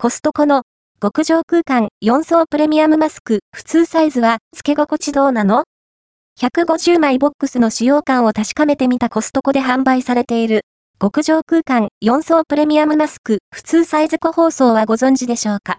[0.00, 0.62] コストコの
[1.02, 5.64] 極上空間4層プレミアムマスク普通サイズは付け心地どうなの
[6.40, 10.60] ?150 枚ボックスの使用感を確かめてみたコストコで販売されている
[11.00, 15.78] 極上空間4層プレミアムマスク普通サイズ個包装はご存知でしょうか？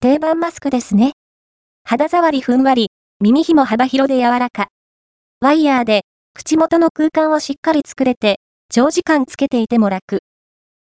[0.00, 1.12] 定番マスクですね。
[1.84, 4.66] 肌触りふんわり、耳紐幅広で柔らか。
[5.40, 6.02] ワイヤーで
[6.34, 10.18] 口元の空間をしっかり作れて長時間つけていても楽。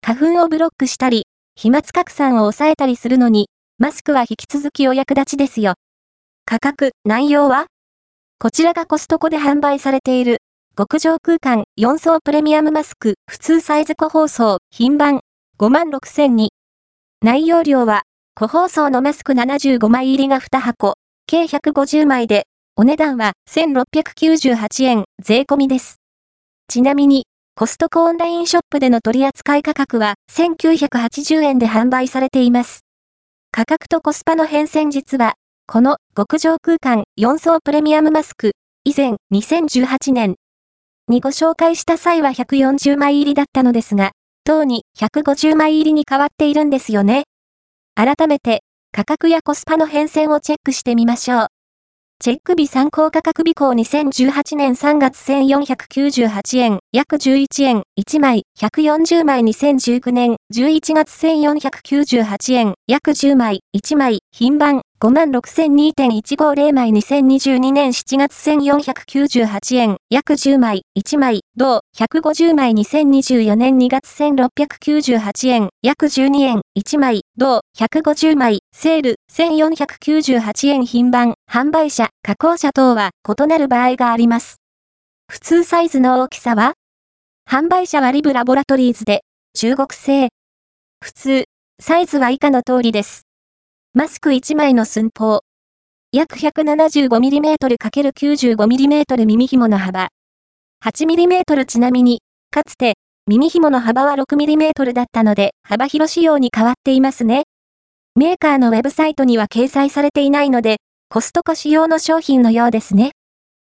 [0.01, 1.23] 花粉をブロックしたり、
[1.61, 3.49] 飛沫拡散を抑えたりするのに、
[3.79, 5.73] マスクは引き続きお役立ちですよ。
[6.45, 7.65] 価格、内容は？
[8.39, 10.37] こちらがコストコで販売されている、
[10.77, 15.19] 極上空間4層プレミアムマスク普通サイズ個包装品番
[15.57, 16.53] 56000に。
[17.21, 18.03] 内容量は、
[18.35, 20.93] 個包装のマスク75枚入りが2箱、
[21.27, 22.43] 計150枚で、
[22.77, 25.97] お値段は1698円税込みです。
[26.69, 27.25] ちなみに、
[27.59, 32.85] コストコオンラインショップでの取扱い価格は1980円で販売されています。
[33.51, 35.33] 価格とコスパの変遷実は、
[35.67, 38.53] この極上空間4層プレミアムマスク、
[38.85, 40.35] 以前2018年
[41.09, 44.11] にご紹介した際は140枚入りだったのですが、
[44.45, 47.25] 当に150枚入りに変わっているんですよね。
[47.93, 48.61] 改めて、
[48.93, 51.47] 価格やコスパの変遷をチェックしてみましょう。
[52.21, 84.57] チェック日参考価格日項2018年3月1498円、約11円、1枚、140枚2019年11月1498円、約10枚、1枚、品番、56002.150枚2022年7月1498円、約10枚、1枚、同、150枚2024年2月1698円、約12円、1枚、同、150枚、セール、1498円品番、販売者、加工者等は異なる場合があります。
[85.31, 86.73] 普通サイズの大きさは？
[87.49, 89.21] 販売者はリブラボラトリーズで、
[89.53, 90.27] 中国製。
[91.01, 91.45] 普通、
[91.79, 93.28] サイズは以下の通りです。
[93.95, 95.39] マスク1枚の寸法。
[96.11, 100.09] 約 175mm×95mm 耳紐の幅。
[100.85, 102.21] 8mm ちなみに、
[102.51, 107.45] かつて、耳紐の幅は 6mm だったので、幅広仕様に変わっていますね。
[108.15, 110.77] メーカーのウェブサイトには掲載されていないので、
[111.09, 113.13] コストコ仕様の商品のようですね。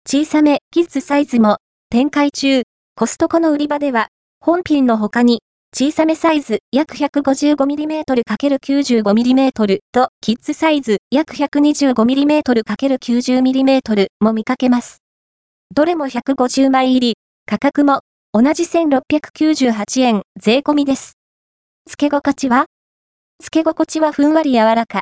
[0.09, 1.59] 小さめ、キッズサイズも、
[1.89, 2.65] 展開中、
[2.97, 4.09] コストコの売り場では、
[4.41, 5.41] 本品の他に、
[5.73, 14.99] 小さめサイズ約 155mm×95mm とキッズサイズ約 125mm×90mm も見かけます。
[15.73, 17.15] どれも150枚入り、
[17.47, 18.01] 価格も
[18.33, 21.13] 同じ1698円税込みです。
[21.89, 22.67] 付け心地は？
[23.41, 24.99] 付け心地はふんわり柔らか。